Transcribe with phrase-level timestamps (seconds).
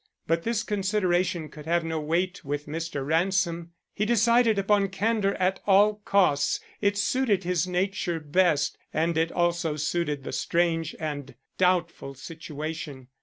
[0.25, 3.05] But this consideration could have no weight with Mr.
[3.05, 3.71] Ransom.
[3.93, 6.59] He decided upon candor at all costs.
[6.81, 13.09] It suited his nature best, and it also suited the strange and doubtful situation.